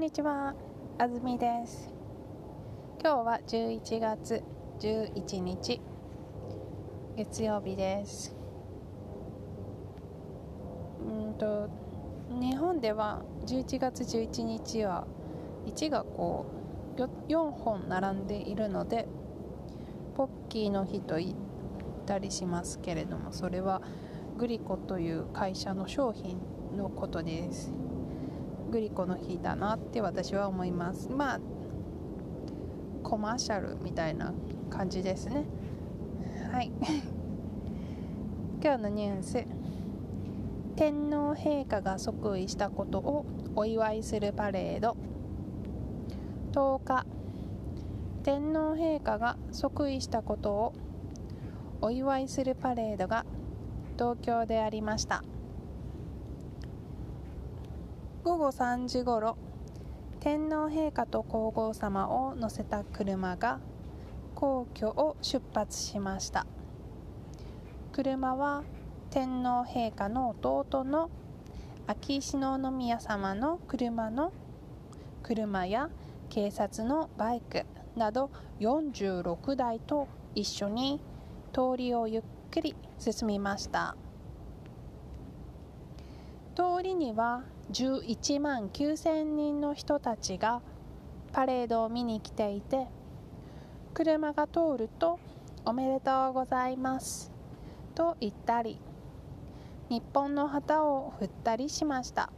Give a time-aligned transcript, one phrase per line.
[0.00, 0.54] んにちは、
[0.96, 1.90] あずみです。
[3.02, 4.42] 今日は11月
[4.78, 5.78] 11日、
[7.18, 8.34] 月曜日です。
[11.06, 11.68] うんと
[12.30, 15.06] 日本では11月11日は
[15.66, 16.46] 1がこ
[16.96, 19.06] う4本並んでいるので
[20.16, 21.34] ポッキーの日と言っ
[22.06, 23.82] たりしますけれどもそれは
[24.38, 26.40] グリコという会社の商品
[26.74, 27.70] のことです
[28.70, 31.10] グリコの日だなって私は思います。
[31.10, 31.40] まあ
[33.02, 34.32] コマーシャルみたいな
[34.70, 35.44] 感じですね。
[36.52, 36.72] はい。
[38.62, 39.44] 今日のニュース。
[40.76, 44.96] 天皇陛下が即位したことをお祝いするパレード。
[46.52, 47.06] 10日。
[48.22, 50.72] 天皇陛下が即位したことを
[51.80, 53.24] お祝いするパレードが
[53.94, 55.24] 東京でありました。
[58.22, 59.38] 午後3時ごろ
[60.20, 63.60] 天皇陛下と皇后さまを乗せた車が
[64.34, 66.46] 皇居を出発しました。
[67.92, 68.62] 車は
[69.08, 71.10] 天皇陛下の弟の
[71.86, 74.34] 秋篠宮さまの車の
[75.22, 75.88] 車や
[76.28, 77.64] 警察のバイク
[77.96, 81.00] など46台と一緒に
[81.54, 83.96] 通りをゆっくり進みました。
[86.54, 90.60] 通りには11万9000人の人たちが
[91.32, 92.88] パレードを見に来ていて
[93.94, 95.20] 車が通ると
[95.64, 97.30] 「おめでとうございます」
[97.94, 98.80] と言ったり
[99.88, 102.32] 日本の旗を振ったりしました。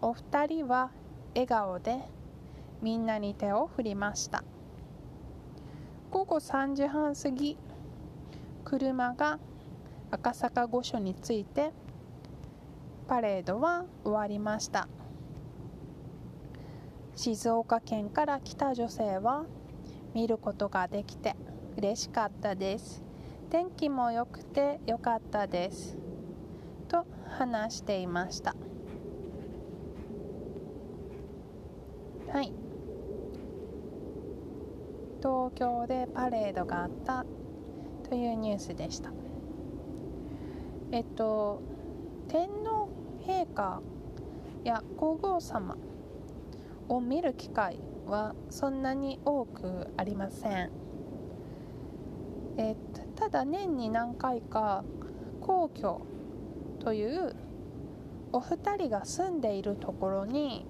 [0.00, 0.92] お二人は
[1.34, 2.08] 笑顔で
[2.80, 4.44] みんなに手を振りました。
[6.12, 7.58] 午後3時半過ぎ
[8.64, 9.38] 車が
[10.10, 11.72] 赤坂御所に着いて
[13.08, 14.86] パレードは終わりました。
[17.16, 19.46] 静岡県から来た女性は
[20.14, 21.34] 見ることができて
[21.78, 23.02] 嬉しかったです。
[23.48, 25.96] 天気も良くて良かったです。
[26.88, 28.54] と話していました。
[32.30, 32.52] はい。
[35.20, 37.24] 東京でパレードがあった
[38.06, 39.12] というニュースでした。
[40.92, 41.62] えっと
[42.28, 42.77] 天皇
[43.28, 43.82] 陛下
[44.64, 45.76] や皇后様
[46.88, 50.70] を見る機会はそんなに多くありません。
[52.56, 52.74] え
[53.14, 54.82] ただ年に何回か
[55.42, 56.00] 皇居
[56.80, 57.36] という
[58.32, 60.66] お二人が住んでいるところに、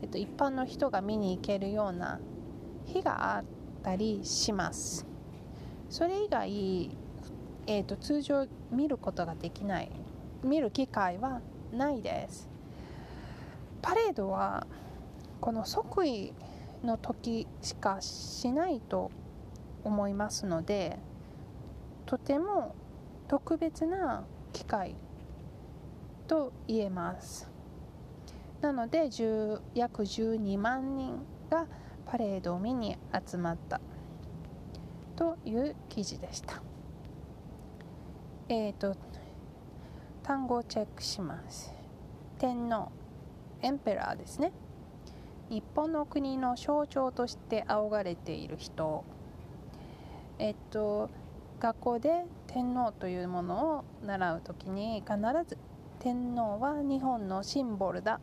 [0.00, 2.20] えっと、一般の人が見に行けるような
[2.86, 3.44] 日があっ
[3.82, 5.04] たりします。
[5.90, 6.96] それ以外、
[7.66, 9.90] えっと、通常見ることができない
[10.44, 11.40] 見る機会は
[11.72, 12.48] ないです。
[13.82, 14.66] パレードは
[15.40, 16.32] この即位
[16.82, 19.10] の時しかしないと
[19.84, 20.98] 思いますので
[22.06, 22.74] とても
[23.28, 24.96] 特別な機会
[26.26, 27.50] と言えます。
[28.60, 29.10] なので
[29.74, 31.66] 約12万人が
[32.06, 32.96] パレードを見に
[33.26, 33.80] 集まった。
[35.18, 36.62] という記事でした。
[38.48, 38.96] えっ、ー、と
[40.28, 41.72] 単語をチェックします。
[42.38, 42.92] 天皇
[43.62, 44.52] エンペラーですね。
[45.48, 49.04] 日本の国の象徴として仰がれている人。
[50.38, 51.08] えっと
[51.60, 55.16] 学校で天皇というものを習う時に必
[55.48, 55.56] ず
[55.98, 58.20] 天皇は日本のシンボルだ。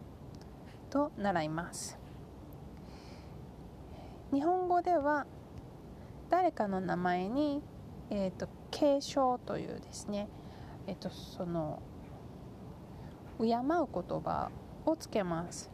[0.92, 1.98] と習います。
[4.32, 5.26] 日本語では
[6.30, 7.64] 誰かの名前に、
[8.12, 10.28] えーと、継承というですね、
[10.86, 11.82] えーと、とその
[13.40, 14.50] 敬う言葉
[14.86, 15.70] をつけます。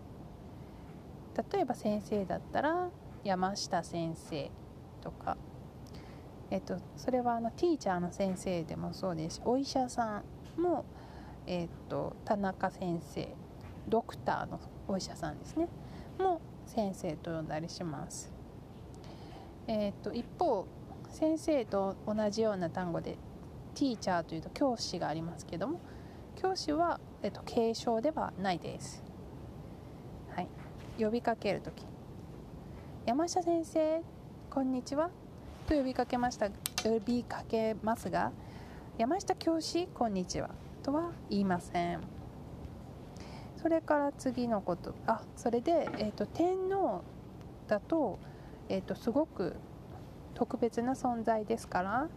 [1.52, 2.90] 例えば先生だったら
[3.24, 4.52] 山下先生
[5.02, 5.38] とか。
[6.50, 9.38] えっと、それはあのティーチャーの先生でもそうです。
[9.38, 10.22] しお医者さ
[10.58, 10.84] んも、
[11.48, 13.28] えっと、田中先生。
[13.88, 15.68] ドクターのお医者さんですね。
[16.20, 18.32] も先生と呼んだりします、
[19.68, 20.66] えっと、一方
[21.10, 23.18] 先生と同じような単語で
[23.76, 25.80] ティーチャーというと教師がありますけども
[26.42, 29.04] 教師は、えっと、継承ではないです、
[30.36, 30.48] はい、
[31.00, 31.86] 呼びかける時
[33.06, 34.02] 山下先生
[34.50, 35.10] こんにちは。
[35.68, 36.50] と呼びかけました
[36.84, 38.32] 呼びかけますが
[38.98, 40.50] 山下教師こんにちは。
[40.84, 42.02] とは言いません。
[43.58, 44.94] それから次のこと。
[45.08, 47.02] あそれで、えーと、天皇
[47.68, 48.20] だと,、
[48.68, 49.56] えーとすごく
[50.34, 52.10] 特別な存在ですから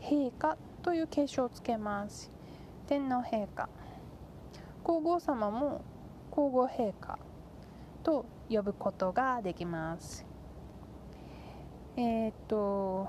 [0.00, 2.30] 陛下という継承をつけます。
[2.86, 3.68] 天皇陛下。
[4.88, 5.84] 皇后様も
[6.30, 7.18] 皇后陛下
[8.02, 10.24] と呼ぶことができます。
[11.98, 13.06] えっ、と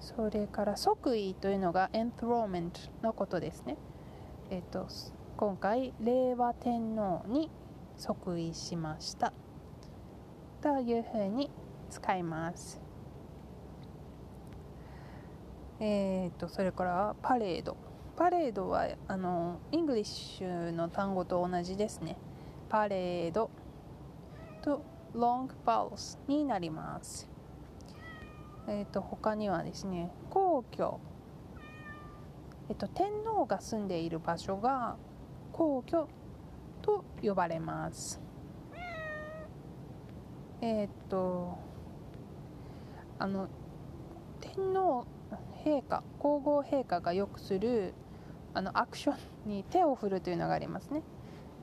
[0.00, 2.70] それから即位というのが enthronement
[3.02, 3.76] のことですね。
[4.48, 4.86] えっ、と
[5.36, 7.50] 今回令和天皇に
[7.98, 9.34] 即位しました。
[10.62, 11.50] というふうに
[11.90, 12.80] 使います。
[15.80, 17.76] えーと、それからパレード。
[18.16, 22.16] パレードはあのイングリッシュの単語と同じですね。
[22.70, 23.50] パレード
[24.62, 24.82] と
[25.12, 27.28] ロングパルスになります。
[28.68, 30.98] えーと、他にはですね皇居。
[32.70, 34.96] えっ、と天皇が住んでいる場所が
[35.52, 36.08] 皇居
[36.80, 38.18] と呼ばれます。
[40.62, 41.58] えっ、と
[43.18, 43.48] あの
[44.40, 45.06] 天皇
[45.66, 47.92] 陛下皇后陛下がよくする
[48.56, 49.14] あのアクショ
[49.46, 51.02] ンに手を振るというのがありますね。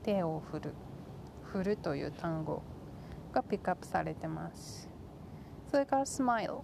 [0.04, 0.74] 手を振る。
[1.42, 2.62] 振るという単語
[3.32, 4.88] がピックアップされてます。
[5.72, 6.54] それからスマイル。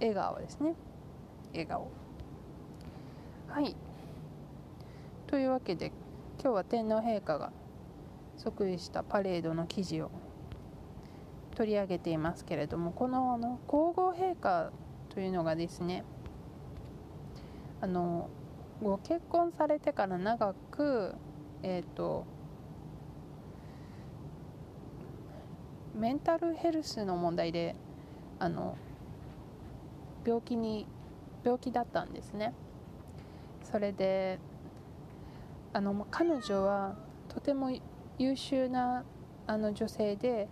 [0.00, 0.74] 笑顔ですね。
[1.52, 1.88] 笑顔。
[3.46, 3.76] はい。
[5.28, 5.92] というわけで
[6.42, 7.52] 今日は天皇陛下が
[8.36, 10.10] 即位したパレードの記事を
[11.54, 14.72] 取り上げていますけれどもこのあの皇后陛下
[15.10, 16.02] というのがですね
[17.80, 18.28] あの
[18.82, 21.14] ご結婚されてから長く
[21.62, 22.26] えっ、ー、と
[25.94, 27.76] メンタルヘルスの問題で
[28.38, 28.76] あの
[30.26, 30.86] 病気に
[31.44, 32.52] 病気だったんですね。
[33.62, 34.38] それで
[35.72, 36.96] あの彼女は
[37.28, 37.70] とても
[38.18, 39.04] 優秀な
[39.46, 40.48] あの女性で、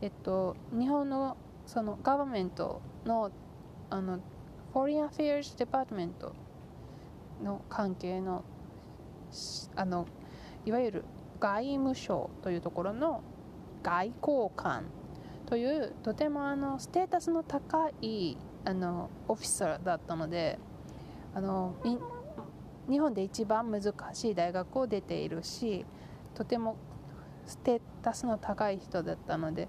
[0.00, 1.36] えっと、日本の
[1.66, 3.30] そのガバメントの
[3.90, 4.20] あの
[4.72, 6.32] Foreign Affairs Department
[7.42, 8.44] の関係の
[9.74, 10.06] あの
[10.64, 11.04] いわゆる
[11.40, 13.22] 外務省というところの
[13.82, 14.84] 外交官
[15.46, 20.58] というとてもあのステータスの高いあのオフィサーだったので
[21.34, 21.76] あの
[22.88, 25.84] 日本で一番難しい大学を出ているし
[26.34, 26.76] とても
[27.46, 29.68] ステータスの高い人だったので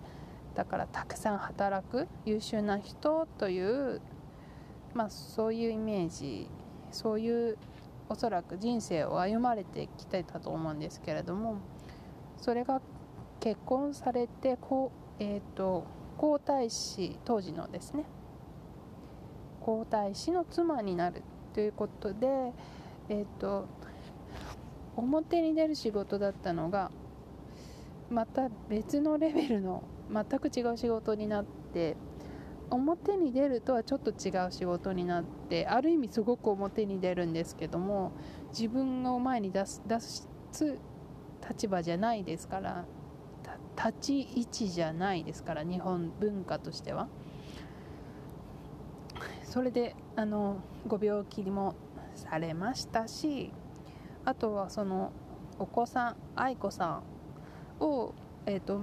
[0.56, 4.02] だからたくさん働く優秀な人という、
[4.96, 6.50] まあ、そういうイメージ
[6.98, 7.58] そういう
[8.10, 11.58] おそらく人生を歩まれてきてたと思うんですけれども
[12.38, 12.82] それが
[13.40, 15.86] 結婚されてこう、えーと、
[16.18, 18.04] 皇太子当時のですね
[19.62, 21.22] 皇太子の妻になる
[21.54, 22.28] ということで、
[23.10, 23.68] えーと
[24.96, 26.90] 表に出る仕事だったのが
[28.10, 31.96] また別のレベルの全く違う仕事になって
[32.70, 38.12] 表に出るとはちょっと違う仕事になってある意味すごく表に出るんですけども
[38.50, 40.30] 自分の前に出す出す
[41.48, 42.86] 立場じゃないですから
[43.78, 47.08] 立ち位置じゃないですから日本文化としては。
[49.44, 51.74] それであのご病気も
[52.16, 53.52] されましたし
[54.26, 55.12] あとはその
[55.58, 57.02] お子さん愛子さ
[57.80, 58.14] んを
[58.46, 58.82] えっ、ー、と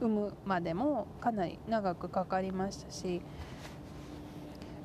[0.00, 3.20] 産むまでもかなり長くかかりましたし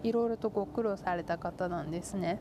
[0.03, 2.39] いろいろとご苦労された方なんですね。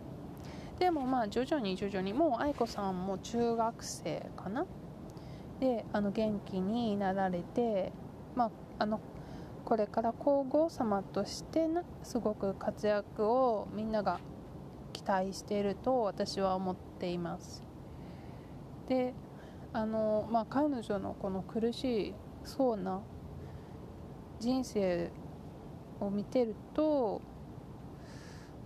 [0.79, 4.67] でもまあ徐々に徐々にもう愛子さんも中学生かな？
[5.61, 7.93] であの元気になられて
[8.35, 9.01] まああの
[9.65, 14.19] これから皇后様としてなすごく活躍をみんなが
[14.93, 17.63] 期待していると私は思っています。
[18.89, 19.15] で
[19.73, 23.01] あのまあ彼女のこの苦しいそうな。
[24.41, 25.11] 人生
[26.01, 27.23] を見てると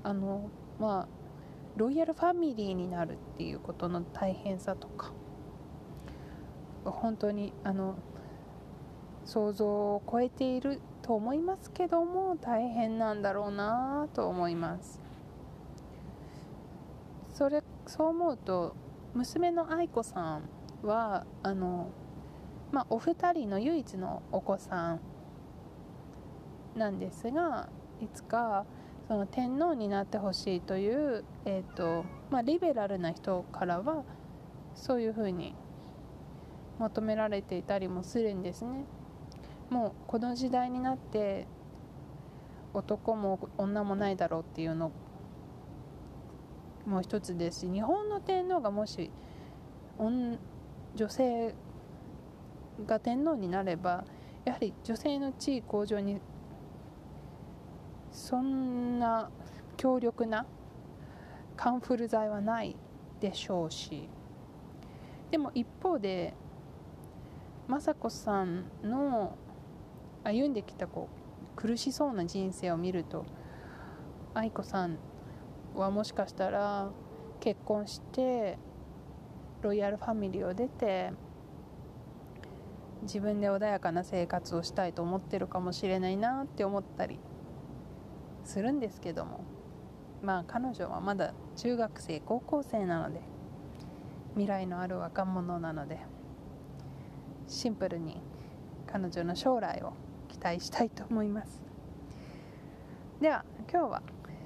[0.03, 1.09] あのまあ
[1.77, 5.13] ロイヤルファミリーになるっていうことの大変さとか
[6.85, 7.97] 本当にあの
[9.27, 15.01] 想像を超えていると思いますけども大変なんだろうなと思います。
[17.35, 18.75] それそう思うと
[19.13, 20.49] 娘の愛子さん
[20.87, 21.91] はあの
[22.73, 25.01] まあ、お二人の唯一のお子さん
[26.77, 27.69] なんですが
[28.01, 28.67] いつか
[29.09, 34.05] その天皇になってほしいという、えーとまあ、リベラルな人からは
[34.75, 35.55] そういうふうに
[36.79, 38.85] 求められていたりもするんですね。
[39.71, 41.47] もうこの時代になって
[42.75, 44.93] 男も女もないだろうっていうの
[46.85, 49.11] もう一つですし日本の天皇がもし
[49.99, 51.55] 女性
[52.85, 54.05] が天皇になれば
[54.45, 56.21] やはり女性の地位向上に
[58.13, 59.31] そんな
[59.77, 60.47] 強力な
[61.57, 62.77] カンフル剤はない
[63.21, 64.09] でしょうし。
[65.31, 66.35] でも一方で
[67.69, 69.37] 雅子さんの
[70.23, 73.25] 歩んできたこう苦しそうな人生を見ると
[74.35, 74.99] 愛子さん
[75.75, 76.91] はもしかしたら
[77.41, 78.59] 結婚して
[79.63, 81.13] ロイヤルファミリーを出て
[83.03, 87.19] 自分で穏やかな生活をしたいと思ってるかもしれないなって思ったり
[88.45, 89.45] するんですけども。
[90.23, 93.21] まあ彼女はまだ中学生高校生なので
[94.33, 95.99] 未来のある若者なので
[97.47, 98.21] シンプルに
[98.87, 99.93] 彼女の将来を
[100.29, 101.63] 期待したいと思います。
[103.21, 104.03] では今日は、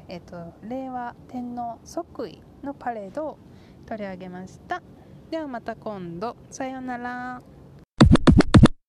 [0.08, 3.38] えーと、令和天皇即位のパレードを
[3.86, 4.82] 取り上げました。
[5.30, 6.36] ではまた今度。
[6.50, 7.42] さようなら。